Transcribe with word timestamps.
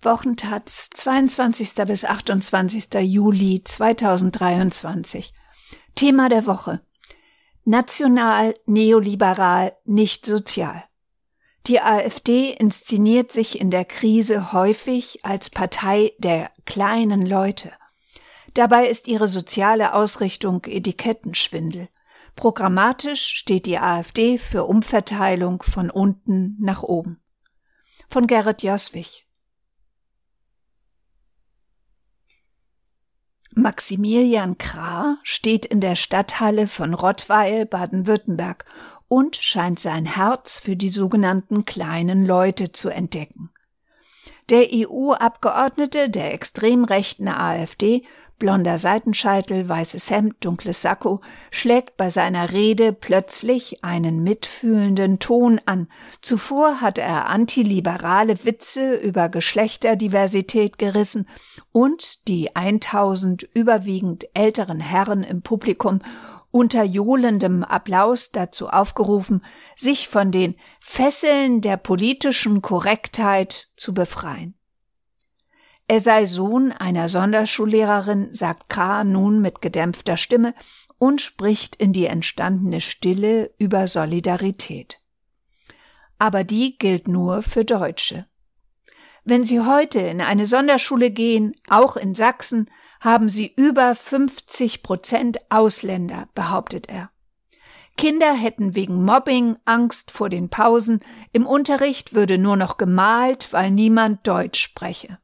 Wochentaz, 0.00 0.90
22. 0.90 1.74
bis 1.88 2.04
28. 2.04 3.00
Juli 3.00 3.64
2023. 3.64 5.34
Thema 5.96 6.28
der 6.28 6.46
Woche. 6.46 6.82
National, 7.64 8.54
neoliberal, 8.64 9.76
nicht 9.84 10.24
sozial. 10.24 10.84
Die 11.66 11.80
AfD 11.80 12.52
inszeniert 12.52 13.32
sich 13.32 13.60
in 13.60 13.72
der 13.72 13.84
Krise 13.84 14.52
häufig 14.52 15.24
als 15.24 15.50
Partei 15.50 16.12
der 16.18 16.52
kleinen 16.64 17.26
Leute. 17.26 17.72
Dabei 18.54 18.86
ist 18.86 19.08
ihre 19.08 19.26
soziale 19.26 19.94
Ausrichtung 19.94 20.64
Etikettenschwindel. 20.64 21.88
Programmatisch 22.36 23.26
steht 23.26 23.66
die 23.66 23.80
AfD 23.80 24.38
für 24.38 24.64
Umverteilung 24.64 25.64
von 25.64 25.90
unten 25.90 26.56
nach 26.60 26.84
oben. 26.84 27.20
Von 28.08 28.28
Gerrit 28.28 28.62
Joswig. 28.62 29.27
Maximilian 33.58 34.56
Krah 34.56 35.16
steht 35.24 35.66
in 35.66 35.80
der 35.80 35.96
Stadthalle 35.96 36.68
von 36.68 36.94
Rottweil, 36.94 37.66
Baden-Württemberg 37.66 38.64
und 39.08 39.34
scheint 39.34 39.80
sein 39.80 40.06
Herz 40.06 40.60
für 40.60 40.76
die 40.76 40.90
sogenannten 40.90 41.64
kleinen 41.64 42.24
Leute 42.24 42.70
zu 42.70 42.88
entdecken. 42.88 43.50
Der 44.48 44.68
EU-Abgeordnete 44.72 46.08
der 46.08 46.34
extrem 46.34 46.84
rechten 46.84 47.26
AfD 47.26 48.04
blonder 48.38 48.78
Seitenscheitel, 48.78 49.68
weißes 49.68 50.10
Hemd, 50.10 50.44
dunkles 50.44 50.82
Sakko, 50.82 51.20
schlägt 51.50 51.96
bei 51.96 52.10
seiner 52.10 52.52
Rede 52.52 52.92
plötzlich 52.92 53.84
einen 53.84 54.22
mitfühlenden 54.22 55.18
Ton 55.18 55.60
an. 55.66 55.88
Zuvor 56.22 56.80
hat 56.80 56.98
er 56.98 57.26
antiliberale 57.26 58.44
Witze 58.44 58.94
über 58.94 59.28
Geschlechterdiversität 59.28 60.78
gerissen 60.78 61.28
und 61.72 62.26
die 62.28 62.54
1000 62.54 63.42
überwiegend 63.54 64.24
älteren 64.34 64.80
Herren 64.80 65.22
im 65.22 65.42
Publikum 65.42 66.00
unter 66.50 66.82
johlendem 66.82 67.62
Applaus 67.62 68.30
dazu 68.30 68.68
aufgerufen, 68.68 69.44
sich 69.76 70.08
von 70.08 70.32
den 70.32 70.56
Fesseln 70.80 71.60
der 71.60 71.76
politischen 71.76 72.62
Korrektheit 72.62 73.68
zu 73.76 73.94
befreien. 73.94 74.57
Er 75.90 76.00
sei 76.00 76.26
Sohn 76.26 76.70
einer 76.70 77.08
Sonderschullehrerin, 77.08 78.28
sagt 78.30 78.68
K. 78.68 79.04
nun 79.04 79.40
mit 79.40 79.62
gedämpfter 79.62 80.18
Stimme 80.18 80.54
und 80.98 81.22
spricht 81.22 81.76
in 81.76 81.94
die 81.94 82.04
entstandene 82.04 82.82
Stille 82.82 83.54
über 83.56 83.86
Solidarität. 83.86 85.00
Aber 86.18 86.44
die 86.44 86.76
gilt 86.76 87.08
nur 87.08 87.40
für 87.40 87.64
Deutsche. 87.64 88.26
Wenn 89.24 89.44
Sie 89.44 89.60
heute 89.60 90.00
in 90.00 90.20
eine 90.20 90.46
Sonderschule 90.46 91.10
gehen, 91.10 91.54
auch 91.70 91.96
in 91.96 92.14
Sachsen, 92.14 92.70
haben 93.00 93.30
Sie 93.30 93.50
über 93.56 93.94
50 93.94 94.82
Prozent 94.82 95.38
Ausländer, 95.48 96.28
behauptet 96.34 96.90
er. 96.90 97.10
Kinder 97.96 98.34
hätten 98.34 98.74
wegen 98.74 99.04
Mobbing 99.04 99.56
Angst 99.64 100.10
vor 100.10 100.28
den 100.28 100.50
Pausen, 100.50 101.00
im 101.32 101.46
Unterricht 101.46 102.12
würde 102.12 102.36
nur 102.36 102.56
noch 102.56 102.76
gemalt, 102.76 103.52
weil 103.52 103.70
niemand 103.70 104.26
Deutsch 104.26 104.60
spreche. 104.60 105.18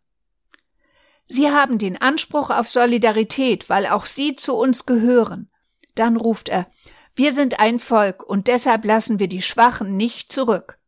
Sie 1.27 1.51
haben 1.51 1.79
den 1.79 2.01
Anspruch 2.01 2.51
auf 2.51 2.69
Solidarität, 2.69 3.69
weil 3.69 3.87
auch 3.87 4.07
Sie 4.07 4.37
zu 4.37 4.55
uns 4.55 4.87
gehören. 4.87 5.51
Dann 5.95 6.17
ruft 6.17 6.49
er, 6.49 6.67
wir 7.15 7.33
sind 7.33 7.61
ein 7.61 7.79
Volk 7.79 8.23
und 8.23 8.49
deshalb 8.49 8.85
lassen 8.85 9.19
wir 9.19 9.29
die 9.29 9.43
Schwachen 9.43 9.97
nicht 9.97 10.33
zurück. 10.33 10.79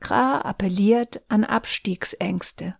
Kra 0.00 0.40
appelliert 0.40 1.22
an 1.28 1.44
Abstiegsängste. 1.44 2.76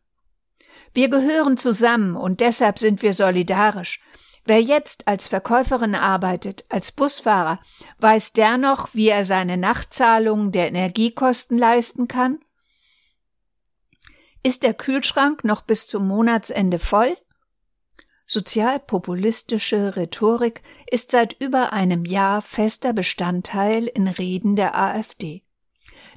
Wir 0.92 1.08
gehören 1.08 1.56
zusammen 1.56 2.16
und 2.16 2.41
deshalb 2.41 2.78
sind 2.78 3.03
wir 3.03 3.12
solidarisch. 3.12 4.00
Wer 4.44 4.62
jetzt 4.62 5.06
als 5.06 5.27
Verkäuferin 5.28 5.94
arbeitet, 5.94 6.65
als 6.71 6.92
Busfahrer, 6.92 7.60
weiß 7.98 8.32
der 8.32 8.56
noch, 8.56 8.94
wie 8.94 9.09
er 9.09 9.25
seine 9.25 9.59
Nachtzahlungen 9.59 10.50
der 10.50 10.69
Energiekosten 10.69 11.59
leisten 11.59 12.09
kann? 12.09 12.38
Ist 14.43 14.62
der 14.62 14.75
Kühlschrank 14.75 15.45
noch 15.45 15.62
bis 15.62 15.87
zum 15.87 16.09
Monatsende 16.09 16.78
voll? 16.78 17.17
Sozialpopulistische 18.27 19.97
Rhetorik 19.97 20.62
ist 20.91 21.11
seit 21.11 21.33
über 21.41 21.73
einem 21.73 22.05
Jahr 22.05 22.43
fester 22.43 22.93
Bestandteil 22.93 23.87
in 23.87 24.06
Reden 24.06 24.56
der 24.56 24.78
AfD. 24.78 25.43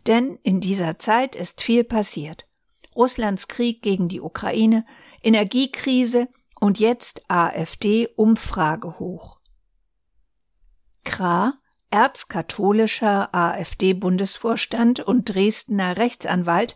Denn 0.08 0.38
in 0.44 0.62
dieser 0.62 1.00
Zeit 1.00 1.36
ist 1.36 1.62
viel 1.62 1.84
passiert. 1.84 2.48
Russlands 2.96 3.48
Krieg 3.48 3.82
gegen 3.82 4.08
die 4.08 4.22
Ukraine, 4.22 4.86
Energiekrise 5.22 6.28
und 6.60 6.80
jetzt 6.80 7.24
AfD 7.30 8.08
Umfrage 8.16 9.00
hoch. 9.00 9.40
Kra, 11.04 11.56
erzkatholischer 11.90 13.34
AfD-Bundesvorstand 13.34 15.00
und 15.00 15.34
Dresdner 15.34 15.98
Rechtsanwalt, 15.98 16.76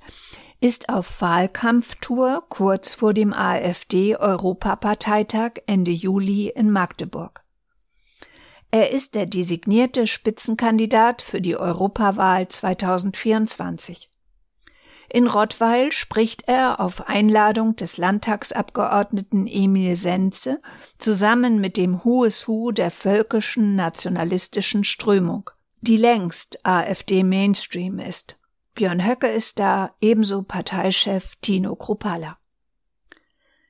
ist 0.60 0.90
auf 0.90 1.22
Wahlkampftour 1.22 2.44
kurz 2.50 2.94
vor 2.94 3.14
dem 3.14 3.34
AfD-Europaparteitag 3.34 5.52
Ende 5.68 5.92
Juli 5.92 6.50
in 6.50 6.72
Magdeburg. 6.72 7.44
Er 8.72 8.92
ist 8.92 9.16
der 9.16 9.26
designierte 9.26 10.08
Spitzenkandidat 10.08 11.22
für 11.22 11.40
die 11.40 11.56
Europawahl 11.56 12.48
2024. 12.48 14.12
In 15.10 15.28
Rottweil 15.28 15.94
spricht 15.94 16.44
er 16.48 16.82
auf 16.82 17.08
Einladung 17.08 17.78
des 17.78 17.98
Landtagsabgeordneten 17.98 19.48
Emil 19.48 19.96
Senze 19.96 20.62
zusammen 20.98 21.62
mit 21.62 21.78
dem 21.78 22.04
Who's 22.04 22.48
Who 22.48 22.72
der 22.72 22.92
völkischen 22.92 23.78
nationalistischen 23.78 24.84
Strömung, 24.84 25.50
die 25.80 25.96
längst 25.96 26.66
AfD 26.66 27.24
Mainstream 27.24 28.00
ist. 28.00 28.37
Björn 28.78 29.04
Höcke 29.04 29.26
ist 29.26 29.58
da, 29.58 29.96
ebenso 30.02 30.44
Parteichef 30.44 31.36
Tino 31.42 31.76
Kruppalla. 31.76 32.38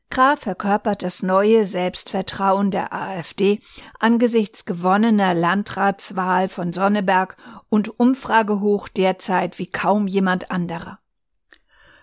Graf 0.10 0.42
verkörpert 0.42 1.02
das 1.02 1.24
neue 1.24 1.64
Selbstvertrauen 1.64 2.72
der 2.72 2.92
AfD 2.92 3.62
angesichts 4.00 4.66
gewonnener 4.66 5.34
Landratswahl 5.34 6.50
von 6.50 6.74
Sonneberg 6.74 7.38
und 7.70 8.02
Umfragehoch 8.02 8.90
derzeit 8.90 9.60
wie 9.60 9.68
kaum 9.68 10.08
jemand 10.08 10.52
anderer. 10.52 11.00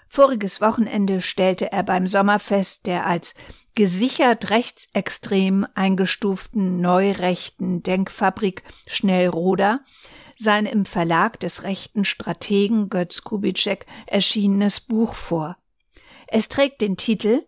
Voriges 0.09 0.63
Wochenende 0.63 1.21
stellte 1.21 1.73
er 1.73 1.83
beim 1.83 2.07
Sommerfest 2.07 2.87
der 2.87 3.05
als 3.05 3.35
gesichert 3.75 4.49
rechtsextrem 4.49 5.67
eingestuften 5.75 6.81
neurechten 6.81 7.83
Denkfabrik 7.83 8.63
Schnellroda 8.87 9.81
sein 10.37 10.67
im 10.67 10.85
Verlag 10.85 11.41
des 11.41 11.63
rechten 11.63 12.05
Strategen 12.05 12.89
Götz 12.89 13.23
Kubitschek 13.23 13.87
erschienenes 14.07 14.81
Buch 14.81 15.15
vor. 15.15 15.57
Es 16.27 16.49
trägt 16.49 16.81
den 16.81 16.97
Titel 16.97 17.47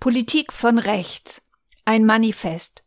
Politik 0.00 0.52
von 0.52 0.78
rechts, 0.78 1.48
ein 1.84 2.04
Manifest. 2.04 2.84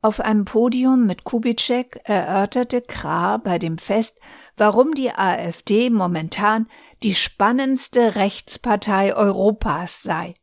Auf 0.00 0.20
einem 0.20 0.44
Podium 0.44 1.06
mit 1.06 1.24
Kubitschek 1.24 2.00
erörterte 2.04 2.82
Krah 2.82 3.36
bei 3.36 3.58
dem 3.58 3.78
Fest, 3.78 4.18
warum 4.56 4.94
die 4.94 5.10
AfD 5.10 5.90
momentan 5.90 6.68
die 7.02 7.14
spannendste 7.14 8.16
Rechtspartei 8.16 9.14
Europas 9.14 10.02
sei. 10.02 10.34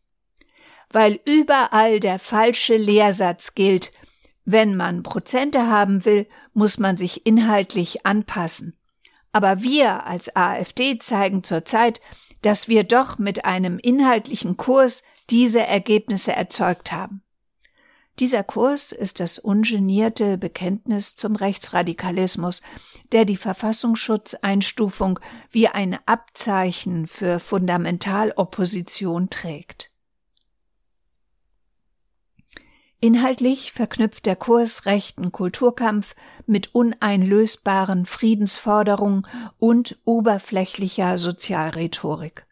Weil 0.92 1.20
überall 1.26 2.00
der 2.00 2.20
falsche 2.20 2.78
Lehrsatz 2.78 3.54
gilt, 3.54 3.92
wenn 4.46 4.76
man 4.76 5.04
Prozente 5.04 5.68
haben 5.68 6.06
will, 6.06 6.28
muss 6.60 6.78
man 6.78 6.98
sich 6.98 7.26
inhaltlich 7.26 8.06
anpassen. 8.06 8.78
Aber 9.32 9.64
wir 9.64 10.06
als 10.06 10.36
AfD 10.36 11.00
zeigen 11.00 11.42
zurzeit, 11.42 12.02
dass 12.42 12.68
wir 12.68 12.84
doch 12.84 13.18
mit 13.18 13.46
einem 13.46 13.80
inhaltlichen 13.80 14.58
Kurs 14.58 15.04
diese 15.30 15.66
Ergebnisse 15.66 16.34
erzeugt 16.34 16.92
haben. 16.92 17.24
Dieser 18.20 18.44
Kurs 18.44 18.92
ist 18.92 19.22
das 19.22 19.40
ungenierte 19.40 20.38
Bekenntnis 20.38 21.16
zum 21.16 21.38
Rechtsradikalismus, 21.38 22.62
der 23.14 23.24
die 23.24 23.38
Verfassungsschutzeinstufung 23.38 25.22
wie 25.52 25.70
ein 25.70 25.98
Abzeichen 26.06 27.08
für 27.08 27.40
Fundamentalopposition 27.40 29.30
trägt. 29.30 29.92
Inhaltlich 33.02 33.72
verknüpft 33.72 34.26
der 34.26 34.36
Kurs 34.36 34.86
rechten 34.86 35.32
Kulturkampf 35.32 36.16
mit 36.46 36.76
uneinlösbaren 36.76 38.06
Friedensforderungen 38.06 39.26
und 39.58 39.98
oberflächlicher 40.04 41.18
Sozialrhetorik. 41.18 42.46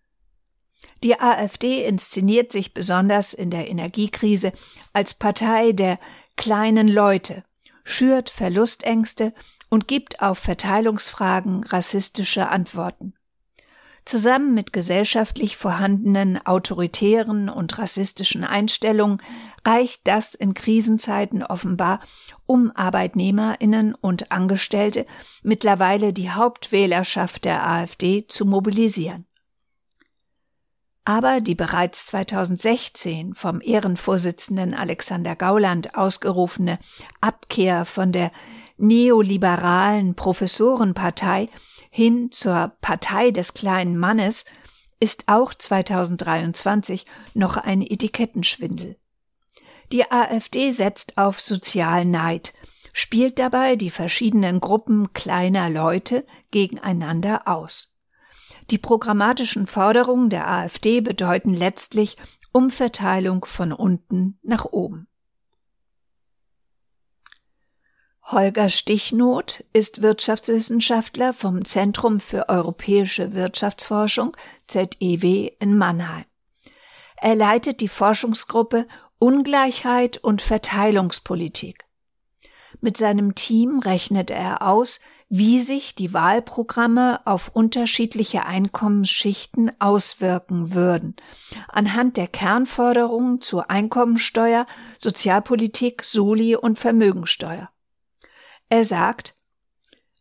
Die 1.04 1.20
AfD 1.20 1.84
inszeniert 1.86 2.54
sich 2.54 2.74
besonders 2.74 3.34
in 3.34 3.52
der 3.52 3.70
Energiekrise 3.70 4.54
als 4.94 5.14
Partei 5.14 5.74
der 5.74 6.00
kleinen 6.38 6.88
Leute, 6.88 7.44
schürt 7.84 8.30
Verlustängste 8.30 9.34
und 9.70 9.90
gibt 9.90 10.22
auf 10.22 10.40
Verteilungsfragen 10.40 11.66
rassistische 11.66 12.48
Antworten. 12.48 13.17
Zusammen 14.08 14.54
mit 14.54 14.72
gesellschaftlich 14.72 15.58
vorhandenen 15.58 16.40
autoritären 16.46 17.50
und 17.50 17.78
rassistischen 17.78 18.46
Einstellungen 18.46 19.22
reicht 19.66 20.08
das 20.08 20.34
in 20.34 20.54
Krisenzeiten 20.54 21.44
offenbar, 21.44 22.00
um 22.46 22.72
Arbeitnehmerinnen 22.74 23.96
und 23.96 24.32
Angestellte, 24.32 25.06
mittlerweile 25.44 26.14
die 26.14 26.32
Hauptwählerschaft 26.32 27.44
der 27.44 27.70
AfD, 27.70 28.26
zu 28.26 28.46
mobilisieren. 28.46 29.26
Aber 31.04 31.42
die 31.42 31.56
bereits 31.56 32.06
2016 32.06 33.36
vom 33.36 33.60
Ehrenvorsitzenden 33.60 34.74
Alexander 34.74 35.36
Gauland 35.36 35.96
ausgerufene 35.96 36.80
Abkehr 37.20 37.84
von 37.84 38.14
der 38.14 38.32
neoliberalen 38.78 40.16
Professorenpartei 40.16 41.50
hin 41.90 42.32
zur 42.32 42.74
Partei 42.82 43.32
des 43.32 43.54
kleinen 43.54 43.98
Mannes 43.98 44.46
ist 45.00 45.26
auch 45.28 45.54
2023 45.54 47.06
noch 47.34 47.58
ein 47.58 47.82
Etikettenschwindel. 47.82 48.98
Die 49.92 50.12
AfD 50.12 50.72
setzt 50.72 51.18
auf 51.18 51.40
Sozialneid, 51.40 52.54
spielt 52.94 53.40
dabei 53.40 53.76
die 53.76 53.92
verschiedenen 53.92 54.60
Gruppen 54.60 55.14
kleiner 55.14 55.70
Leute 55.70 56.26
gegeneinander 56.52 57.48
aus. 57.48 57.96
Die 58.70 58.78
programmatischen 58.78 59.66
Forderungen 59.66 60.30
der 60.30 60.50
AfD 60.50 61.00
bedeuten 61.00 61.54
letztlich 61.54 62.18
Umverteilung 62.52 63.46
von 63.46 63.72
unten 63.72 64.40
nach 64.42 64.66
oben. 64.66 65.08
Holger 68.30 68.68
Stichnoth 68.68 69.64
ist 69.72 70.02
Wirtschaftswissenschaftler 70.02 71.32
vom 71.32 71.64
Zentrum 71.64 72.20
für 72.20 72.50
europäische 72.50 73.32
Wirtschaftsforschung 73.32 74.36
ZEW 74.68 75.52
in 75.60 75.78
Mannheim. 75.78 76.26
Er 77.16 77.36
leitet 77.36 77.80
die 77.80 77.88
Forschungsgruppe 77.88 78.86
Ungleichheit 79.18 80.18
und 80.18 80.42
Verteilungspolitik. 80.42 81.86
Mit 82.82 82.98
seinem 82.98 83.34
Team 83.34 83.80
rechnet 83.80 84.30
er 84.30 84.62
aus, 84.62 85.00
wie 85.30 85.62
sich 85.62 85.96
die 85.96 86.14
Wahlprogramme 86.14 87.22
auf 87.26 87.52
unterschiedliche 87.54 88.46
Einkommensschichten 88.46 89.72
auswirken 89.80 90.74
würden, 90.74 91.16
anhand 91.70 92.18
der 92.18 92.28
Kernforderungen 92.28 93.40
zur 93.40 93.72
Einkommensteuer, 93.72 94.68
Sozialpolitik, 94.98 96.04
Soli 96.04 96.58
und 96.58 96.78
Vermögensteuer. 96.78 97.70
Er 98.70 98.84
sagt, 98.84 99.38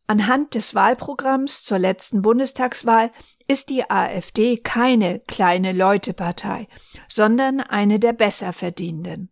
Anhand 0.09 0.55
des 0.55 0.75
Wahlprogramms 0.75 1.65
zur 1.65 1.81
letzten 1.81 2.23
Bundestagswahl 2.23 3.11
ist 3.49 3.71
die 3.71 3.91
AfD 3.91 4.57
keine 4.57 5.19
kleine 5.21 5.73
Leutepartei, 5.73 6.69
sondern 7.09 7.61
eine 7.61 7.99
der 7.99 8.13
Besserverdienenden. 8.13 9.31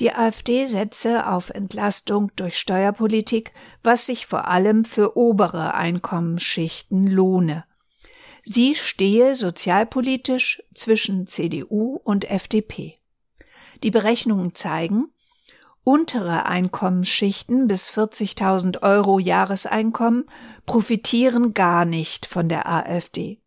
Die 0.00 0.12
AfD 0.12 0.66
setze 0.66 1.28
auf 1.28 1.50
Entlastung 1.50 2.32
durch 2.34 2.58
Steuerpolitik, 2.58 3.52
was 3.84 4.06
sich 4.06 4.26
vor 4.26 4.48
allem 4.48 4.84
für 4.84 5.16
obere 5.16 5.74
Einkommensschichten 5.74 7.06
lohne. 7.06 7.64
Sie 8.42 8.74
stehe 8.74 9.36
sozialpolitisch 9.36 10.64
zwischen 10.74 11.28
CDU 11.28 12.00
und 12.02 12.28
FDP. 12.28 12.98
Die 13.84 13.92
Berechnungen 13.92 14.56
zeigen, 14.56 15.11
Untere 15.84 16.46
Einkommensschichten 16.46 17.66
bis 17.66 17.90
40.000 17.90 18.82
Euro 18.82 19.18
Jahreseinkommen 19.18 20.26
profitieren 20.64 21.54
gar 21.54 21.84
nicht 21.84 22.26
von 22.26 22.48
der 22.48 22.68
AfD. 22.68 23.40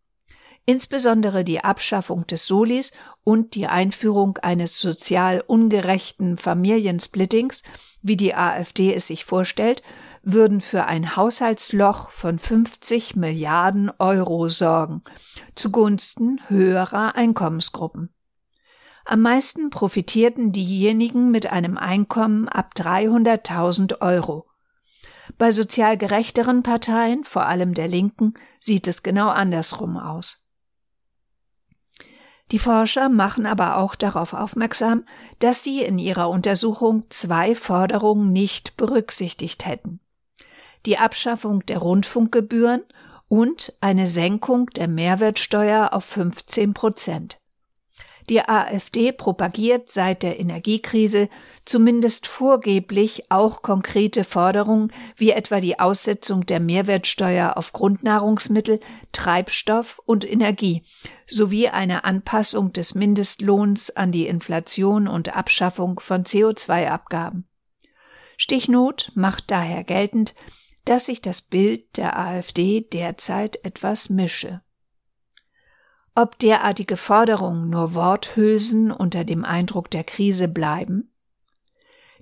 Insbesondere 0.65 1.45
die 1.45 1.63
Abschaffung 1.63 2.27
des 2.27 2.45
Solis 2.45 2.91
und 3.23 3.55
die 3.55 3.67
Einführung 3.67 4.37
eines 4.39 4.79
sozial 4.79 5.43
ungerechten 5.47 6.37
Familiensplittings, 6.37 7.63
wie 8.01 8.17
die 8.17 8.35
AfD 8.35 8.93
es 8.93 9.07
sich 9.07 9.23
vorstellt, 9.23 9.81
würden 10.21 10.59
für 10.59 10.85
ein 10.85 11.15
Haushaltsloch 11.15 12.09
von 12.09 12.39
50 12.39 13.15
Milliarden 13.15 13.91
Euro 13.97 14.49
sorgen, 14.49 15.03
zugunsten 15.53 16.41
höherer 16.49 17.15
Einkommensgruppen. 17.15 18.14
Am 19.05 19.21
meisten 19.21 19.69
profitierten 19.69 20.51
diejenigen 20.51 21.29
mit 21.29 21.51
einem 21.51 21.77
Einkommen 21.77 22.49
ab 22.49 22.71
300.000 22.75 24.01
Euro. 24.01 24.47
Bei 25.37 25.51
sozial 25.51 25.95
gerechteren 25.95 26.63
Parteien, 26.63 27.23
vor 27.23 27.45
allem 27.45 27.75
der 27.75 27.87
Linken, 27.87 28.33
sieht 28.59 28.87
es 28.87 29.03
genau 29.03 29.27
andersrum 29.27 29.97
aus. 29.97 30.43
Die 32.51 32.59
Forscher 32.59 33.09
machen 33.09 33.45
aber 33.45 33.77
auch 33.77 33.93
darauf 33.93 34.33
aufmerksam, 34.33 35.05
dass 35.39 35.63
sie 35.63 35.83
in 35.83 35.99
ihrer 35.99 36.29
Untersuchung 36.29 37.05
zwei 37.09 37.55
Forderungen 37.55 38.31
nicht 38.31 38.75
berücksichtigt 38.75 39.65
hätten. 39.65 39.99
Die 40.85 40.97
Abschaffung 40.97 41.63
der 41.65 41.77
Rundfunkgebühren 41.79 42.83
und 43.27 43.73
eine 43.81 44.07
Senkung 44.07 44.67
der 44.71 44.87
Mehrwertsteuer 44.87 45.93
auf 45.93 46.05
15 46.05 46.73
Prozent. 46.73 47.39
Die 48.29 48.41
AfD 48.41 49.11
propagiert 49.11 49.91
seit 49.91 50.23
der 50.23 50.39
Energiekrise 50.39 51.29
zumindest 51.63 52.25
vorgeblich 52.25 53.25
auch 53.29 53.61
konkrete 53.61 54.23
Forderungen 54.23 54.91
wie 55.15 55.29
etwa 55.29 55.59
die 55.59 55.79
Aussetzung 55.79 56.45
der 56.45 56.59
Mehrwertsteuer 56.59 57.55
auf 57.55 57.71
Grundnahrungsmittel, 57.71 58.79
Treibstoff 59.11 60.01
und 60.05 60.29
Energie 60.29 60.83
sowie 61.27 61.67
eine 61.69 62.03
Anpassung 62.03 62.73
des 62.73 62.95
Mindestlohns 62.95 63.95
an 63.95 64.11
die 64.11 64.27
Inflation 64.27 65.07
und 65.07 65.35
Abschaffung 65.35 65.99
von 65.99 66.23
CO2-Abgaben. 66.23 67.47
Stichnot 68.37 69.11
macht 69.15 69.51
daher 69.51 69.83
geltend, 69.83 70.33
dass 70.83 71.05
sich 71.05 71.21
das 71.21 71.41
Bild 71.41 71.97
der 71.97 72.17
AfD 72.17 72.81
derzeit 72.81 73.63
etwas 73.63 74.09
mische. 74.09 74.61
Ob 76.17 76.39
derartige 76.39 76.95
Forderungen 76.95 77.69
nur 77.69 77.93
Worthülsen 77.93 78.89
unter 78.91 79.25
dem 79.25 79.43
Eindruck 79.43 79.91
der 79.91 80.05
Krise 80.05 80.47
bleiben? 80.47 81.11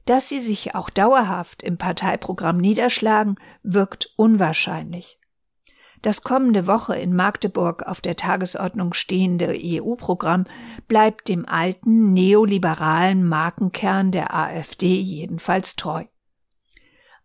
Dass 0.06 0.28
sie 0.28 0.40
sich 0.40 0.74
auch 0.74 0.90
dauerhaft 0.90 1.62
im 1.62 1.78
Parteiprogramm 1.78 2.58
niederschlagen, 2.58 3.36
wirkt 3.62 4.12
unwahrscheinlich. 4.18 5.20
Das 6.02 6.24
kommende 6.24 6.66
Woche 6.66 6.96
in 6.96 7.16
Magdeburg 7.16 7.84
auf 7.84 8.02
der 8.02 8.16
Tagesordnung 8.16 8.94
stehende 8.94 9.56
EU-Programm 9.56 10.46
bleibt 10.88 11.30
dem 11.30 11.48
alten 11.48 12.14
neoliberalen 12.14 13.24
Markenkern 13.24 14.12
der 14.12 14.34
AfD 14.34 14.96
jedenfalls 14.96 15.76
treu. 15.76 16.04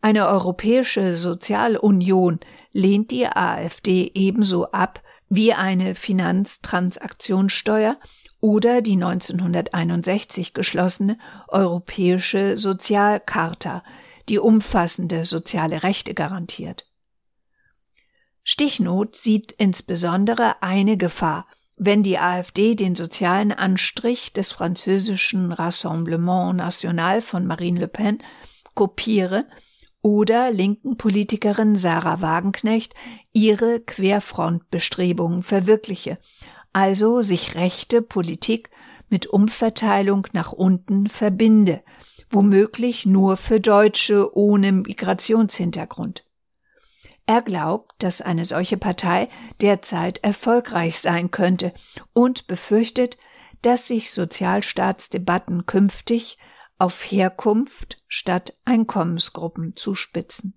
Eine 0.00 0.28
europäische 0.28 1.16
Sozialunion 1.16 2.38
lehnt 2.73 3.11
die 3.11 3.26
AfD 3.26 4.12
ebenso 4.14 4.71
ab 4.71 5.02
wie 5.28 5.52
eine 5.52 5.94
Finanztransaktionssteuer 5.94 7.99
oder 8.40 8.82
die 8.82 8.92
1961 8.92 10.54
geschlossene 10.54 11.18
Europäische 11.49 12.56
Sozialcharta, 12.56 13.82
die 14.28 14.38
umfassende 14.38 15.25
soziale 15.25 15.82
Rechte 15.82 16.14
garantiert. 16.14 16.87
Stichnot 18.44 19.16
sieht 19.16 19.52
insbesondere 19.52 20.62
eine 20.62 20.97
Gefahr, 20.97 21.47
wenn 21.76 22.02
die 22.02 22.18
AfD 22.18 22.75
den 22.75 22.97
sozialen 22.97 23.52
Anstrich 23.52 24.32
des 24.32 24.52
französischen 24.52 25.52
Rassemblement 25.52 26.56
National 26.56 27.23
von 27.23 27.47
Marine 27.47 27.80
Le 27.80 27.88
Pen 27.88 28.23
kopiere 28.75 29.47
oder 30.02 30.50
linken 30.50 30.97
Politikerin 30.97 31.76
Sarah 31.76 32.21
Wagenknecht 32.21 32.95
ihre 33.33 33.81
Querfrontbestrebungen 33.81 35.43
verwirkliche, 35.43 36.19
also 36.73 37.23
sich 37.23 37.55
rechte 37.55 38.02
Politik 38.02 38.71
mit 39.09 39.26
Umverteilung 39.26 40.26
nach 40.33 40.52
unten 40.52 41.09
verbinde, 41.09 41.83
womöglich 42.31 43.07
nur 43.07 43.37
für 43.37 43.61
Deutsche 43.61 44.37
ohne 44.37 44.73
Migrationshintergrund. 44.73 46.25
Er 47.26 47.43
glaubt, 47.43 47.93
dass 47.99 48.23
eine 48.23 48.45
solche 48.45 48.78
Partei 48.78 49.28
derzeit 49.61 50.25
erfolgreich 50.25 50.99
sein 50.99 51.31
könnte 51.31 51.75
und 52.14 52.47
befürchtet, 52.47 53.19
dass 53.61 53.88
sich 53.88 54.12
Sozialstaatsdebatten 54.12 55.67
künftig 55.67 56.38
auf 56.78 57.02
Herkunft 57.11 58.02
statt 58.06 58.54
Einkommensgruppen 58.64 59.76
zuspitzen. 59.76 60.54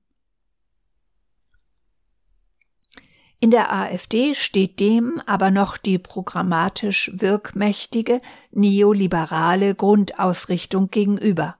In 3.39 3.49
der 3.49 3.73
AfD 3.73 4.35
steht 4.35 4.79
dem 4.79 5.19
aber 5.25 5.49
noch 5.49 5.77
die 5.77 5.97
programmatisch 5.97 7.11
wirkmächtige 7.15 8.21
neoliberale 8.51 9.73
Grundausrichtung 9.73 10.91
gegenüber. 10.91 11.57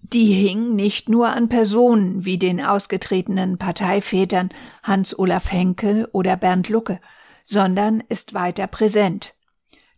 Die 0.00 0.32
hing 0.32 0.74
nicht 0.74 1.10
nur 1.10 1.28
an 1.28 1.50
Personen 1.50 2.24
wie 2.24 2.38
den 2.38 2.64
ausgetretenen 2.64 3.58
Parteivätern 3.58 4.48
Hans 4.82 5.16
Olaf 5.18 5.52
Henkel 5.52 6.08
oder 6.12 6.36
Bernd 6.36 6.70
Lucke, 6.70 6.98
sondern 7.44 8.00
ist 8.08 8.32
weiter 8.32 8.66
präsent. 8.66 9.34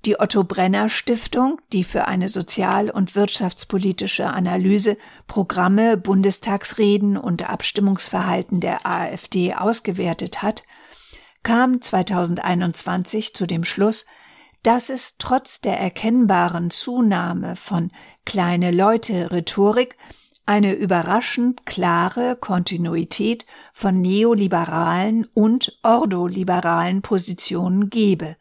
Die 0.04 0.18
Otto 0.18 0.42
Brenner 0.42 0.88
Stiftung, 0.88 1.61
die 1.73 1.85
für 1.85 2.09
eine 2.09 2.26
sozial- 2.26 2.90
und 2.90 3.14
wirtschaftspolitische 3.14 4.26
Analyse 4.26 4.97
Programme, 5.28 5.97
Bundestagsreden 5.97 7.16
und 7.16 7.49
Abstimmungsverhalten 7.49 8.59
der 8.59 8.85
AfD 8.85 9.54
ausgewertet 9.54 10.42
hat, 10.42 10.64
kam 11.44 11.80
2021 11.80 13.32
zu 13.32 13.47
dem 13.47 13.62
Schluss, 13.62 14.06
dass 14.64 14.90
es 14.90 15.18
trotz 15.18 15.61
der 15.61 15.78
erkennbaren 15.78 16.71
Zunahme 16.71 17.54
von 17.54 17.92
kleine 18.25 18.73
Leute 18.73 19.30
Rhetorik 19.30 19.97
eine 20.47 20.75
überraschend 20.75 21.64
klare 21.64 22.35
Kontinuität 22.35 23.47
von 23.73 24.00
neoliberalen 24.00 25.26
und 25.32 25.78
ordoliberalen 25.85 27.02
Positionen 27.02 27.88
gebe. 27.88 28.37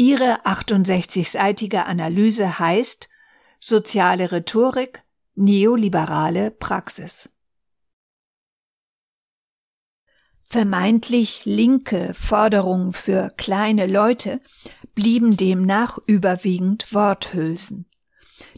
Ihre 0.00 0.46
68-seitige 0.46 1.84
Analyse 1.84 2.58
heißt 2.58 3.10
Soziale 3.58 4.32
Rhetorik, 4.32 5.02
neoliberale 5.34 6.50
Praxis. 6.52 7.28
Vermeintlich 10.44 11.44
linke 11.44 12.14
Forderungen 12.14 12.94
für 12.94 13.28
kleine 13.36 13.86
Leute 13.86 14.40
blieben 14.94 15.36
demnach 15.36 15.98
überwiegend 16.06 16.94
Worthülsen. 16.94 17.84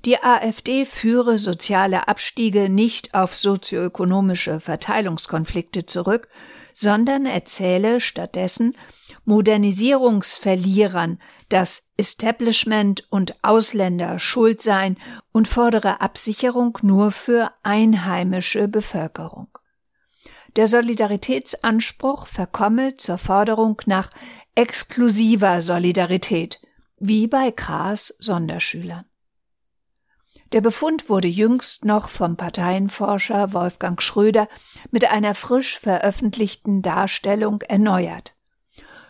Die 0.05 0.23
AfD 0.23 0.87
führe 0.87 1.39
soziale 1.39 2.07
Abstiege 2.07 2.69
nicht 2.69 3.15
auf 3.15 3.35
sozioökonomische 3.35 4.61
Verteilungskonflikte 4.61 5.87
zurück, 5.87 6.29
sondern 6.75 7.27
erzähle 7.27 8.01
stattdessen 8.01 8.77
Modernisierungsverlierern, 9.25 11.19
dass 11.49 11.91
Establishment 11.97 13.07
und 13.11 13.37
Ausländer 13.43 14.19
schuld 14.19 14.63
seien 14.63 14.97
und 15.33 15.49
fordere 15.49 16.01
Absicherung 16.01 16.79
nur 16.83 17.13
für 17.13 17.53
einheimische 17.63 18.69
Bevölkerung. 18.69 19.49
Der 20.57 20.67
Solidaritätsanspruch 20.67 22.27
verkomme 22.27 22.97
zur 22.97 23.19
Forderung 23.19 23.81
nach 23.87 24.11
exklusiver 24.55 25.63
Solidarität, 25.63 26.61
wie 26.99 27.27
bei 27.27 27.51
Kras 27.51 28.15
Sonderschülern. 28.19 29.07
Der 30.53 30.61
Befund 30.61 31.09
wurde 31.09 31.29
jüngst 31.29 31.87
noch 31.87 32.11
vom 32.11 32.37
Parteienforscher 32.37 33.55
Wolfgang 33.55 34.03
Schröder 34.03 34.49
mit 34.91 35.11
einer 35.11 35.35
frisch 35.35 35.79
veröffentlichten 35.79 36.83
Darstellung 36.83 37.63
erneuert. 37.63 38.37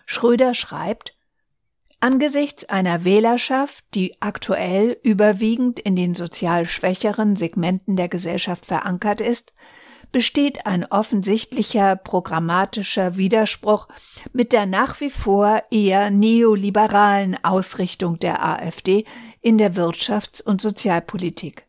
Schröder 0.06 0.54
schreibt, 0.54 1.16
Angesichts 1.98 2.64
einer 2.64 3.04
Wählerschaft, 3.04 3.84
die 3.94 4.20
aktuell 4.20 4.98
überwiegend 5.04 5.78
in 5.78 5.94
den 5.94 6.16
sozial 6.16 6.66
schwächeren 6.66 7.36
Segmenten 7.36 7.94
der 7.94 8.08
Gesellschaft 8.08 8.66
verankert 8.66 9.20
ist, 9.20 9.54
besteht 10.12 10.66
ein 10.66 10.84
offensichtlicher 10.84 11.96
programmatischer 11.96 13.16
Widerspruch 13.16 13.88
mit 14.32 14.52
der 14.52 14.66
nach 14.66 15.00
wie 15.00 15.10
vor 15.10 15.62
eher 15.70 16.10
neoliberalen 16.10 17.42
Ausrichtung 17.42 18.18
der 18.18 18.44
AfD 18.44 19.04
in 19.40 19.58
der 19.58 19.74
Wirtschafts- 19.74 20.42
und 20.42 20.60
Sozialpolitik. 20.60 21.66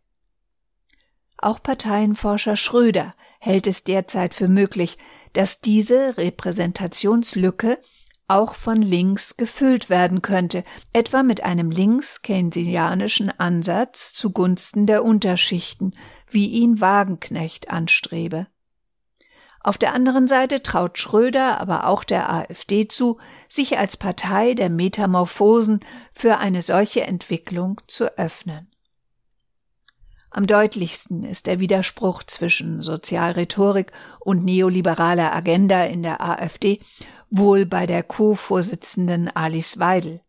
Auch 1.38 1.64
Parteienforscher 1.64 2.56
Schröder 2.56 3.16
hält 3.40 3.68
es 3.68 3.84
derzeit 3.84 4.34
für 4.34 4.48
möglich, 4.48 4.98
dass 5.34 5.62
diese 5.62 6.18
Repräsentationslücke 6.18 7.80
auch 8.28 8.56
von 8.56 8.82
links 8.82 9.36
gefüllt 9.36 9.90
werden 9.90 10.22
könnte, 10.22 10.64
etwa 10.94 11.24
mit 11.24 11.44
einem 11.44 11.72
links-keynesianischen 11.72 13.38
Ansatz 13.38 14.14
zugunsten 14.14 14.88
der 14.88 15.04
Unterschichten, 15.04 15.94
wie 16.34 16.48
ihn 16.48 16.82
Wagenknecht 16.82 17.70
anstrebe. 17.70 18.48
Auf 19.62 19.78
der 19.78 19.94
anderen 19.94 20.28
Seite 20.28 20.62
traut 20.62 20.98
Schröder 20.98 21.62
aber 21.62 21.88
auch 21.88 22.04
der 22.04 22.32
AfD 22.32 22.88
zu, 22.90 23.18
sich 23.48 23.78
als 23.78 23.96
Partei 23.96 24.56
der 24.56 24.70
Metamorphosen 24.70 25.80
für 26.14 26.38
eine 26.38 26.62
solche 26.62 27.02
Entwicklung 27.08 27.80
zu 27.88 28.18
öffnen. 28.18 28.70
Am 30.30 30.48
deutlichsten 30.48 31.24
ist 31.24 31.48
der 31.48 31.60
Widerspruch 31.60 32.24
zwischen 32.24 32.82
Sozialrhetorik 32.82 33.92
und 34.20 34.44
neoliberaler 34.44 35.34
Agenda 35.34 35.86
in 35.86 36.04
der 36.04 36.22
AfD 36.22 36.80
wohl 37.30 37.66
bei 37.66 37.86
der 37.86 38.04
Co-Vorsitzenden 38.04 39.30
Alice 39.34 39.80
Weidel. 39.80 40.22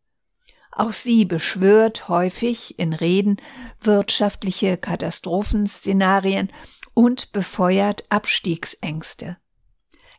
Auch 0.77 0.93
sie 0.93 1.25
beschwört 1.25 2.09
häufig 2.09 2.79
in 2.79 2.93
Reden 2.93 3.37
wirtschaftliche 3.81 4.77
Katastrophenszenarien 4.77 6.51
und 6.95 7.33
befeuert 7.33 8.05
Abstiegsängste. 8.09 9.37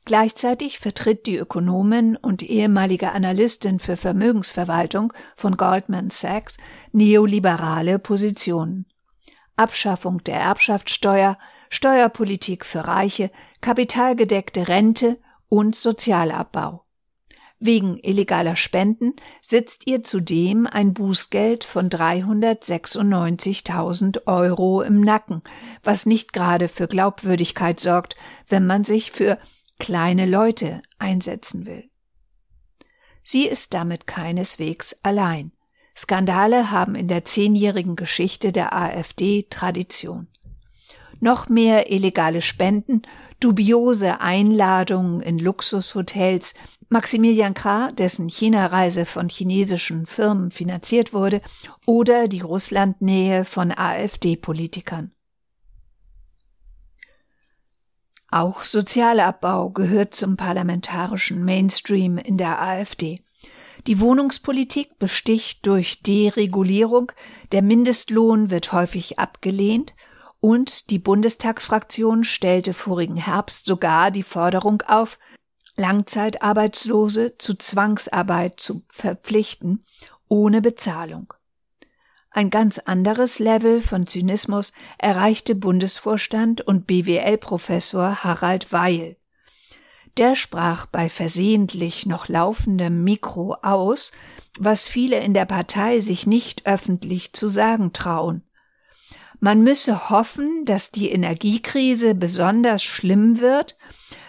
Gleichzeitig 0.05 0.79
vertritt 0.79 1.25
die 1.25 1.35
Ökonomin 1.35 2.15
und 2.15 2.43
ehemalige 2.43 3.11
Analystin 3.11 3.79
für 3.79 3.97
Vermögensverwaltung 3.97 5.11
von 5.35 5.57
Goldman 5.57 6.09
Sachs 6.09 6.57
neoliberale 6.91 7.99
Positionen. 7.99 8.85
Abschaffung 9.57 10.23
der 10.23 10.39
Erbschaftssteuer, 10.39 11.37
Steuerpolitik 11.69 12.65
für 12.65 12.85
Reiche, 12.87 13.31
kapitalgedeckte 13.61 14.67
Rente 14.67 15.19
und 15.49 15.75
Sozialabbau. 15.75 16.84
Wegen 17.59 17.99
illegaler 17.99 18.55
Spenden 18.57 19.13
sitzt 19.41 19.87
ihr 19.87 20.03
zudem 20.03 20.67
ein 20.67 20.93
Bußgeld 20.93 21.63
von 21.63 21.89
396.000 21.89 24.27
Euro 24.27 24.81
im 24.81 24.99
Nacken, 24.99 25.41
was 25.81 26.05
nicht 26.05 26.33
gerade 26.33 26.67
für 26.67 26.87
Glaubwürdigkeit 26.87 27.79
sorgt, 27.79 28.17
wenn 28.49 28.67
man 28.67 28.83
sich 28.83 29.11
für 29.11 29.39
kleine 29.79 30.25
Leute 30.25 30.81
einsetzen 30.99 31.65
will. 31.65 31.89
Sie 33.23 33.47
ist 33.47 33.73
damit 33.73 34.05
keineswegs 34.05 34.99
allein. 35.03 35.53
Skandale 35.97 36.71
haben 36.71 36.93
in 36.93 37.07
der 37.07 37.23
zehnjährigen 37.23 37.95
Geschichte 37.95 38.51
der 38.51 38.73
AfD 38.73 39.47
Tradition. 39.49 40.27
Noch 41.21 41.47
mehr 41.47 41.89
illegale 41.91 42.41
Spenden 42.41 43.03
dubiose 43.39 44.21
Einladungen 44.21 45.21
in 45.21 45.39
Luxushotels, 45.39 46.53
Maximilian 46.89 47.53
Krah, 47.53 47.91
dessen 47.91 48.29
China-Reise 48.29 49.05
von 49.05 49.29
chinesischen 49.29 50.05
Firmen 50.05 50.51
finanziert 50.51 51.13
wurde, 51.13 51.41
oder 51.85 52.27
die 52.27 52.41
Russlandnähe 52.41 53.45
von 53.45 53.71
AfD-Politikern. 53.71 55.11
Auch 58.29 58.63
Sozialabbau 58.63 59.69
gehört 59.69 60.13
zum 60.13 60.35
parlamentarischen 60.35 61.45
Mainstream 61.45 62.17
in 62.17 62.37
der 62.37 62.61
AfD. 62.61 63.21
Die 63.87 63.99
Wohnungspolitik 63.99 64.97
besticht 64.97 65.65
durch 65.65 66.01
Deregulierung, 66.01 67.11
der 67.51 67.61
Mindestlohn 67.61 68.49
wird 68.49 68.71
häufig 68.71 69.19
abgelehnt 69.19 69.93
und 70.45 70.91
die 70.91 70.99
Bundestagsfraktion 70.99 72.23
stellte 72.23 72.75
vorigen 72.75 73.17
Herbst 73.17 73.65
sogar 73.65 74.11
die 74.11 74.21
Forderung 74.21 74.83
auf, 74.83 75.17
Langzeitarbeitslose 75.75 77.35
zu 77.39 77.55
Zwangsarbeit 77.55 78.59
zu 78.59 78.83
verpflichten, 78.93 79.83
ohne 80.27 80.61
Bezahlung. 80.61 81.33
Ein 82.29 82.51
ganz 82.51 82.77
anderes 82.77 83.39
Level 83.39 83.81
von 83.81 84.05
Zynismus 84.05 84.71
erreichte 84.99 85.55
Bundesvorstand 85.55 86.61
und 86.61 86.85
BWL-Professor 86.85 88.23
Harald 88.23 88.71
Weil. 88.71 89.17
Der 90.17 90.35
sprach 90.35 90.85
bei 90.85 91.09
versehentlich 91.09 92.05
noch 92.05 92.27
laufendem 92.27 93.03
Mikro 93.03 93.55
aus, 93.63 94.11
was 94.59 94.87
viele 94.87 95.21
in 95.21 95.33
der 95.33 95.45
Partei 95.45 95.99
sich 96.01 96.27
nicht 96.27 96.67
öffentlich 96.67 97.33
zu 97.33 97.47
sagen 97.47 97.93
trauen. 97.93 98.44
Man 99.39 99.61
müsse 99.61 100.09
hoffen, 100.09 100.65
dass 100.65 100.91
die 100.91 101.09
Energiekrise 101.09 102.15
besonders 102.15 102.83
schlimm 102.83 103.39
wird, 103.39 103.77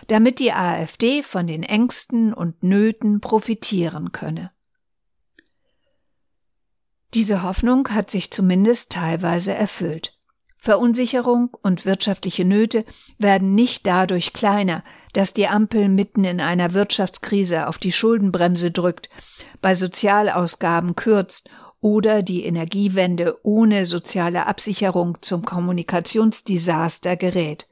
damit 0.08 0.38
die 0.38 0.52
AfD 0.52 1.22
von 1.22 1.46
den 1.46 1.62
Ängsten 1.62 2.32
und 2.32 2.62
Nöten 2.62 3.20
profitieren 3.20 4.12
könne. 4.12 4.52
Diese 7.14 7.42
Hoffnung 7.42 7.88
hat 7.88 8.10
sich 8.10 8.30
zumindest 8.30 8.92
teilweise 8.92 9.54
erfüllt. 9.54 10.16
Verunsicherung 10.58 11.56
und 11.62 11.86
wirtschaftliche 11.86 12.44
Nöte 12.44 12.84
werden 13.18 13.54
nicht 13.54 13.86
dadurch 13.86 14.32
kleiner, 14.32 14.82
dass 15.12 15.32
die 15.32 15.46
Ampel 15.46 15.88
mitten 15.88 16.24
in 16.24 16.40
einer 16.40 16.72
Wirtschaftskrise 16.72 17.68
auf 17.68 17.78
die 17.78 17.92
Schuldenbremse 17.92 18.72
drückt, 18.72 19.08
bei 19.62 19.74
Sozialausgaben 19.74 20.96
kürzt 20.96 21.48
oder 21.86 22.24
die 22.24 22.44
Energiewende 22.44 23.38
ohne 23.44 23.86
soziale 23.86 24.46
Absicherung 24.46 25.18
zum 25.20 25.44
Kommunikationsdesaster 25.44 27.14
gerät. 27.16 27.68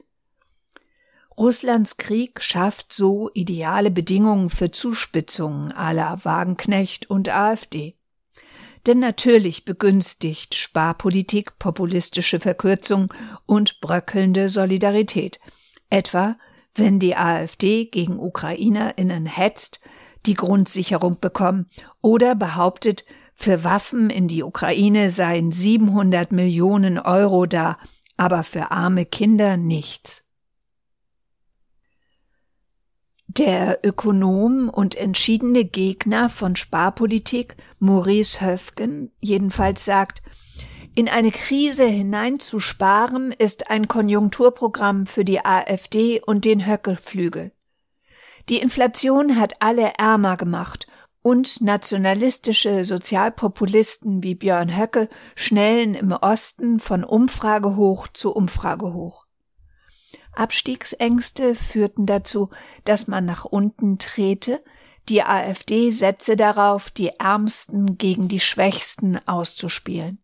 Russlands 1.37 1.97
Krieg 1.97 2.41
schafft 2.41 2.93
so 2.93 3.29
ideale 3.33 3.91
Bedingungen 3.91 4.49
für 4.49 4.71
Zuspitzungen 4.71 5.73
aller 5.73 6.23
Wagenknecht 6.23 7.09
und 7.09 7.27
AfD. 7.27 7.97
Denn 8.87 8.99
natürlich 8.99 9.65
begünstigt 9.65 10.55
Sparpolitik 10.55 11.59
populistische 11.59 12.39
Verkürzung 12.39 13.13
und 13.45 13.81
bröckelnde 13.81 14.47
Solidarität. 14.47 15.41
Etwa, 15.89 16.37
wenn 16.73 16.99
die 16.99 17.17
AfD 17.17 17.83
gegen 17.87 18.17
UkrainerInnen 18.17 19.25
hetzt, 19.25 19.81
die 20.25 20.35
Grundsicherung 20.35 21.19
bekommen 21.19 21.69
oder 21.99 22.33
behauptet, 22.33 23.03
für 23.35 23.63
Waffen 23.65 24.09
in 24.09 24.27
die 24.27 24.43
Ukraine 24.43 25.09
seien 25.09 25.51
700 25.51 26.31
Millionen 26.31 26.97
Euro 26.97 27.45
da, 27.45 27.77
aber 28.17 28.43
für 28.43 28.71
arme 28.71 29.05
Kinder 29.05 29.57
nichts. 29.57 30.23
Der 33.27 33.79
Ökonom 33.83 34.69
und 34.69 34.95
entschiedene 34.95 35.65
Gegner 35.65 36.29
von 36.29 36.55
Sparpolitik, 36.55 37.57
Maurice 37.79 38.39
Höfgen, 38.39 39.11
jedenfalls 39.19 39.83
sagt, 39.83 40.23
in 40.95 41.09
eine 41.09 41.31
Krise 41.31 41.85
hineinzusparen 41.85 43.33
ist 43.33 43.69
ein 43.69 43.89
Konjunkturprogramm 43.89 45.05
für 45.05 45.25
die 45.25 45.43
AfD 45.43 46.21
und 46.21 46.45
den 46.45 46.65
Höckelflügel. 46.65 47.51
Die 48.47 48.59
Inflation 48.59 49.37
hat 49.37 49.61
alle 49.61 49.91
ärmer 49.97 50.37
gemacht 50.37 50.87
und 51.25 51.59
nationalistische 51.59 52.85
Sozialpopulisten 52.85 54.21
wie 54.21 54.35
Björn 54.35 54.77
Höcke 54.77 55.09
schnellen 55.35 55.95
im 55.95 56.11
Osten 56.11 56.79
von 56.79 57.03
Umfrage 57.03 57.75
hoch 57.75 58.07
zu 58.07 58.31
Umfrage 58.31 58.93
hoch. 58.93 59.25
Abstiegsängste 60.33 61.55
führten 61.55 62.05
dazu, 62.05 62.51
dass 62.83 63.07
man 63.07 63.25
nach 63.25 63.43
unten 63.43 63.97
trete, 63.97 64.63
die 65.09 65.23
AfD 65.23 65.89
setze 65.89 66.35
darauf, 66.35 66.91
die 66.91 67.09
Ärmsten 67.17 67.97
gegen 67.97 68.27
die 68.27 68.39
Schwächsten 68.39 69.17
auszuspielen. 69.27 70.19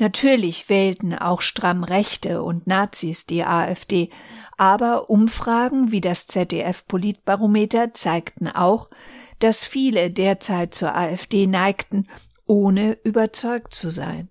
Natürlich 0.00 0.68
wählten 0.68 1.14
auch 1.14 1.42
stramm 1.42 1.84
Rechte 1.84 2.42
und 2.42 2.66
Nazis 2.66 3.24
die 3.24 3.44
AfD, 3.44 4.10
aber 4.56 5.10
Umfragen 5.10 5.92
wie 5.92 6.00
das 6.00 6.26
ZDF 6.26 6.84
Politbarometer 6.88 7.94
zeigten 7.94 8.48
auch, 8.48 8.90
dass 9.38 9.64
viele 9.64 10.10
derzeit 10.10 10.74
zur 10.74 10.94
AfD 10.94 11.46
neigten, 11.46 12.08
ohne 12.46 12.98
überzeugt 13.04 13.74
zu 13.74 13.90
sein. 13.90 14.28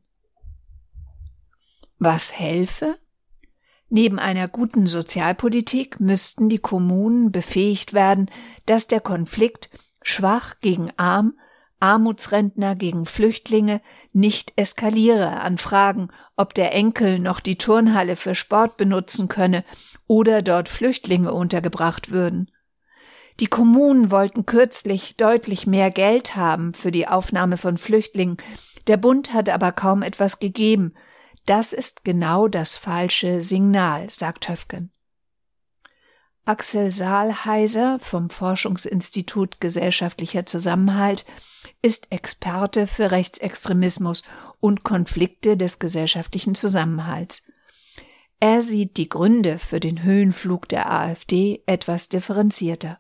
Was 2.00 2.38
helfe? 2.38 2.98
Neben 3.90 4.20
einer 4.20 4.48
guten 4.48 4.86
Sozialpolitik 4.86 6.00
müssten 6.00 6.50
die 6.50 6.60
Kommunen 6.60 7.32
befähigt 7.32 7.94
werden, 7.94 8.30
dass 8.66 8.88
der 8.88 9.00
Konflikt 9.00 9.70
schwach 10.02 10.56
gegen 10.62 10.92
arm, 10.98 11.38
Armutsrentner 11.80 12.76
gegen 12.76 13.06
Flüchtlinge 13.06 13.82
nicht 14.12 14.54
eskaliere 14.56 15.40
an 15.40 15.58
Fragen, 15.58 16.10
ob 16.36 16.54
der 16.54 16.74
Enkel 16.74 17.20
noch 17.20 17.40
die 17.40 17.58
Turnhalle 17.58 18.16
für 18.16 18.36
Sport 18.36 18.78
benutzen 18.78 19.28
könne 19.28 19.64
oder 20.08 20.42
dort 20.42 20.70
Flüchtlinge 20.70 21.32
untergebracht 21.32 22.10
würden. 22.10 22.52
Die 23.40 23.48
Kommunen 23.48 24.10
wollten 24.10 24.46
kürzlich 24.46 25.16
deutlich 25.16 25.68
mehr 25.68 25.92
Geld 25.92 26.36
haben 26.36 26.74
für 26.74 26.92
die 26.92 27.08
Aufnahme 27.08 27.58
von 27.58 27.78
Flüchtlingen, 27.78 28.38
der 28.88 28.98
Bund 28.98 29.34
hat 29.34 29.50
aber 29.50 29.72
kaum 29.72 30.02
etwas 30.02 30.40
gegeben, 30.40 30.94
das 31.46 31.72
ist 31.72 32.04
genau 32.04 32.48
das 32.48 32.78
falsche 32.78 33.42
Signal, 33.42 34.10
sagt 34.10 34.50
Höfgen. 34.50 34.92
Axel 36.46 36.92
Saalheiser 36.92 38.00
vom 38.02 38.30
Forschungsinstitut 38.30 39.60
Gesellschaftlicher 39.60 40.46
Zusammenhalt 40.46 41.26
ist 41.82 42.12
Experte 42.12 42.88
für 42.88 43.12
Rechtsextremismus 43.12 44.24
und 44.60 44.84
Konflikte 44.84 45.58
des 45.58 45.78
gesellschaftlichen 45.78 46.56
Zusammenhalts. 46.56 47.44
Er 48.40 48.62
sieht 48.62 48.98
die 48.98 49.10
Gründe 49.10 49.60
für 49.60 49.80
den 49.80 50.04
Höhenflug 50.04 50.70
der 50.70 50.92
AfD 50.92 51.64
etwas 51.66 52.08
differenzierter. 52.08 53.00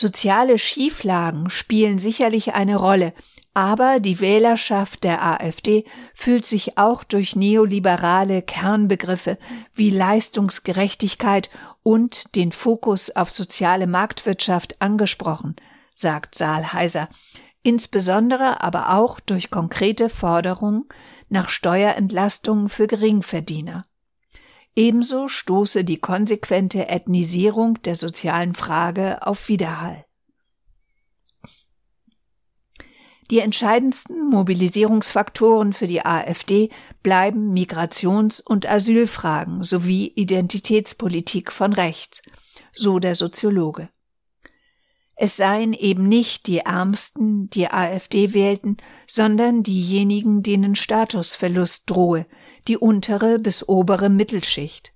Soziale 0.00 0.58
Schieflagen 0.60 1.50
spielen 1.50 1.98
sicherlich 1.98 2.54
eine 2.54 2.76
Rolle, 2.76 3.12
aber 3.52 3.98
die 3.98 4.20
Wählerschaft 4.20 5.02
der 5.02 5.26
AfD 5.26 5.86
fühlt 6.14 6.46
sich 6.46 6.78
auch 6.78 7.02
durch 7.02 7.34
neoliberale 7.34 8.42
Kernbegriffe 8.42 9.38
wie 9.74 9.90
Leistungsgerechtigkeit 9.90 11.50
und 11.82 12.36
den 12.36 12.52
Fokus 12.52 13.10
auf 13.16 13.30
soziale 13.30 13.88
Marktwirtschaft 13.88 14.80
angesprochen, 14.80 15.56
sagt 15.94 16.36
Saalheiser, 16.36 17.08
insbesondere 17.64 18.62
aber 18.62 18.94
auch 18.94 19.18
durch 19.18 19.50
konkrete 19.50 20.08
Forderungen 20.08 20.84
nach 21.28 21.48
Steuerentlastungen 21.48 22.68
für 22.68 22.86
Geringverdiener. 22.86 23.84
Ebenso 24.78 25.26
stoße 25.26 25.82
die 25.82 25.96
konsequente 25.96 26.88
Ethnisierung 26.88 27.82
der 27.82 27.96
sozialen 27.96 28.54
Frage 28.54 29.26
auf 29.26 29.48
Widerhall. 29.48 30.04
Die 33.28 33.40
entscheidendsten 33.40 34.30
Mobilisierungsfaktoren 34.30 35.72
für 35.72 35.88
die 35.88 36.06
AfD 36.06 36.70
bleiben 37.02 37.52
Migrations- 37.52 38.40
und 38.40 38.70
Asylfragen 38.70 39.64
sowie 39.64 40.12
Identitätspolitik 40.14 41.50
von 41.50 41.72
rechts, 41.72 42.22
so 42.70 43.00
der 43.00 43.16
Soziologe. 43.16 43.88
Es 45.16 45.36
seien 45.36 45.72
eben 45.72 46.08
nicht 46.08 46.46
die 46.46 46.58
Ärmsten, 46.58 47.50
die 47.50 47.68
AfD 47.68 48.32
wählten, 48.32 48.76
sondern 49.08 49.64
diejenigen, 49.64 50.44
denen 50.44 50.76
Statusverlust 50.76 51.90
drohe, 51.90 52.26
die 52.68 52.76
untere 52.76 53.38
bis 53.38 53.68
obere 53.68 54.08
Mittelschicht. 54.08 54.92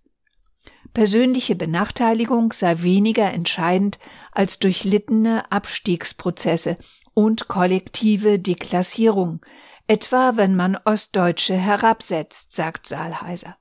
Persönliche 0.94 1.56
Benachteiligung 1.56 2.52
sei 2.52 2.82
weniger 2.82 3.32
entscheidend 3.32 3.98
als 4.30 4.58
durchlittene 4.58 5.50
Abstiegsprozesse 5.50 6.76
und 7.14 7.48
kollektive 7.48 8.38
Deklassierung, 8.38 9.40
etwa 9.86 10.36
wenn 10.36 10.54
man 10.54 10.78
Ostdeutsche 10.84 11.54
herabsetzt, 11.54 12.52
sagt 12.52 12.86
Saalheiser. 12.86 13.56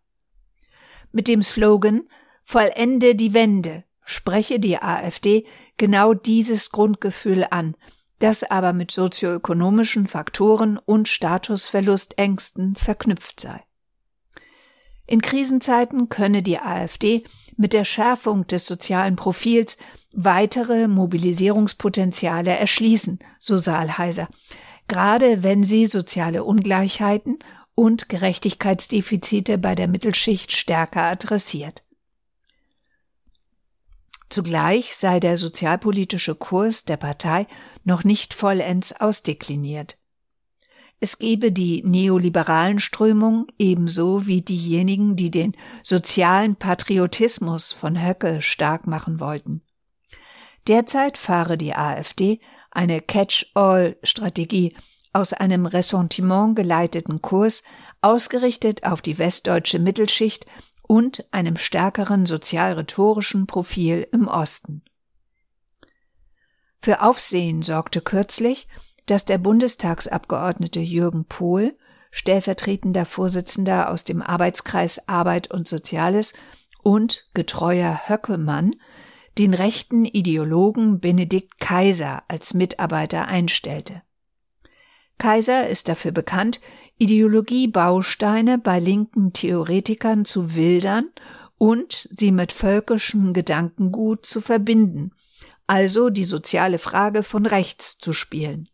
Mit 1.11 1.27
dem 1.27 1.41
Slogan 1.41 2.03
Vollende 2.43 3.15
die 3.15 3.33
Wende 3.33 3.85
spreche 4.03 4.59
die 4.59 4.81
AfD 4.81 5.45
genau 5.77 6.13
dieses 6.13 6.71
Grundgefühl 6.71 7.45
an, 7.49 7.75
das 8.19 8.43
aber 8.43 8.73
mit 8.73 8.91
sozioökonomischen 8.91 10.07
Faktoren 10.07 10.77
und 10.77 11.07
Statusverlustängsten 11.07 12.75
verknüpft 12.75 13.39
sei. 13.39 13.63
In 15.11 15.21
Krisenzeiten 15.21 16.07
könne 16.07 16.41
die 16.41 16.57
AfD 16.57 17.25
mit 17.57 17.73
der 17.73 17.83
Schärfung 17.83 18.47
des 18.47 18.65
sozialen 18.65 19.17
Profils 19.17 19.77
weitere 20.13 20.87
Mobilisierungspotenziale 20.87 22.51
erschließen, 22.51 23.19
so 23.37 23.57
Saalheiser, 23.57 24.29
gerade 24.87 25.43
wenn 25.43 25.65
sie 25.65 25.85
soziale 25.85 26.45
Ungleichheiten 26.45 27.39
und 27.75 28.07
Gerechtigkeitsdefizite 28.07 29.57
bei 29.57 29.75
der 29.75 29.89
Mittelschicht 29.89 30.53
stärker 30.53 31.01
adressiert. 31.01 31.83
Zugleich 34.29 34.95
sei 34.95 35.19
der 35.19 35.35
sozialpolitische 35.35 36.35
Kurs 36.35 36.85
der 36.85 36.95
Partei 36.95 37.47
noch 37.83 38.05
nicht 38.05 38.33
vollends 38.33 38.93
ausdekliniert. 38.93 39.97
Es 41.03 41.17
gebe 41.17 41.51
die 41.51 41.81
neoliberalen 41.83 42.79
Strömungen 42.79 43.47
ebenso 43.57 44.27
wie 44.27 44.43
diejenigen, 44.43 45.15
die 45.15 45.31
den 45.31 45.57
sozialen 45.81 46.55
Patriotismus 46.55 47.73
von 47.73 47.99
Höcke 47.99 48.43
stark 48.43 48.85
machen 48.85 49.19
wollten. 49.19 49.63
Derzeit 50.67 51.17
fahre 51.17 51.57
die 51.57 51.73
AfD 51.73 52.39
eine 52.69 53.01
Catch-all-Strategie 53.01 54.75
aus 55.11 55.33
einem 55.33 55.65
Ressentiment 55.65 56.55
geleiteten 56.55 57.19
Kurs, 57.19 57.63
ausgerichtet 58.01 58.83
auf 58.83 59.01
die 59.01 59.17
westdeutsche 59.17 59.79
Mittelschicht 59.79 60.45
und 60.83 61.25
einem 61.31 61.57
stärkeren 61.57 62.27
sozial-rhetorischen 62.27 63.47
Profil 63.47 64.07
im 64.11 64.27
Osten. 64.27 64.83
Für 66.79 67.01
Aufsehen 67.01 67.63
sorgte 67.63 68.01
kürzlich, 68.01 68.67
dass 69.11 69.25
der 69.25 69.37
Bundestagsabgeordnete 69.37 70.79
Jürgen 70.79 71.25
Pohl, 71.25 71.75
stellvertretender 72.11 73.03
Vorsitzender 73.03 73.91
aus 73.91 74.05
dem 74.05 74.21
Arbeitskreis 74.21 75.07
Arbeit 75.09 75.51
und 75.51 75.67
Soziales 75.67 76.33
und 76.81 77.27
getreuer 77.33 78.07
Höckemann, 78.07 78.75
den 79.37 79.53
rechten 79.53 80.05
Ideologen 80.05 81.01
Benedikt 81.01 81.59
Kaiser 81.59 82.23
als 82.29 82.53
Mitarbeiter 82.53 83.27
einstellte 83.27 84.01
Kaiser 85.17 85.67
ist 85.67 85.87
dafür 85.87 86.11
bekannt, 86.11 86.61
Ideologiebausteine 86.97 88.57
bei 88.57 88.79
linken 88.79 89.33
Theoretikern 89.33 90.25
zu 90.25 90.55
wildern 90.55 91.09
und 91.59 92.07
sie 92.11 92.31
mit 92.31 92.51
völkischem 92.51 93.33
Gedankengut 93.33 94.25
zu 94.25 94.41
verbinden, 94.41 95.11
also 95.67 96.09
die 96.09 96.23
soziale 96.23 96.79
Frage 96.79 97.21
von 97.21 97.45
rechts 97.45 97.99
zu 97.99 98.13
spielen. 98.13 98.70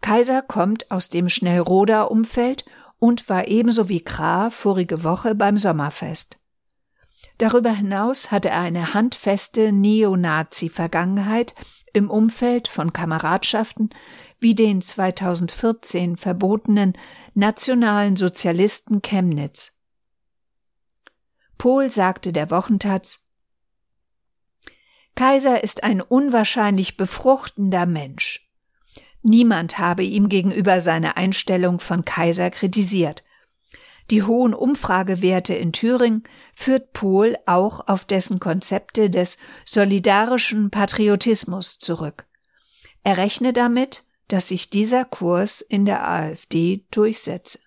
Kaiser 0.00 0.42
kommt 0.42 0.90
aus 0.90 1.08
dem 1.08 1.28
Schnellroder 1.28 2.10
Umfeld 2.10 2.64
und 2.98 3.28
war 3.28 3.48
ebenso 3.48 3.88
wie 3.88 4.00
Krah 4.00 4.50
vorige 4.50 5.04
Woche 5.04 5.34
beim 5.34 5.58
Sommerfest. 5.58 6.38
Darüber 7.38 7.70
hinaus 7.70 8.32
hatte 8.32 8.50
er 8.50 8.60
eine 8.60 8.94
handfeste 8.94 9.70
Neonazi-Vergangenheit 9.72 11.54
im 11.92 12.10
Umfeld 12.10 12.66
von 12.66 12.92
Kameradschaften 12.92 13.90
wie 14.40 14.54
den 14.54 14.82
2014 14.82 16.16
verbotenen 16.16 16.94
Nationalen 17.34 18.16
Sozialisten 18.16 19.02
Chemnitz. 19.02 19.78
Pohl 21.58 21.90
sagte 21.90 22.32
der 22.32 22.50
Wochentaz, 22.50 23.24
Kaiser 25.14 25.64
ist 25.64 25.82
ein 25.82 26.00
unwahrscheinlich 26.00 26.96
befruchtender 26.96 27.86
Mensch. 27.86 28.47
Niemand 29.28 29.78
habe 29.78 30.04
ihm 30.04 30.30
gegenüber 30.30 30.80
seine 30.80 31.18
Einstellung 31.18 31.80
von 31.80 32.06
Kaiser 32.06 32.50
kritisiert. 32.50 33.24
Die 34.10 34.22
hohen 34.22 34.54
Umfragewerte 34.54 35.52
in 35.52 35.72
Thüringen 35.72 36.24
führt 36.54 36.94
Pohl 36.94 37.36
auch 37.44 37.88
auf 37.88 38.06
dessen 38.06 38.40
Konzepte 38.40 39.10
des 39.10 39.36
solidarischen 39.66 40.70
Patriotismus 40.70 41.78
zurück. 41.78 42.24
Er 43.04 43.18
rechne 43.18 43.52
damit, 43.52 44.04
dass 44.28 44.48
sich 44.48 44.70
dieser 44.70 45.04
Kurs 45.04 45.60
in 45.60 45.84
der 45.84 46.08
AfD 46.08 46.86
durchsetze. 46.90 47.58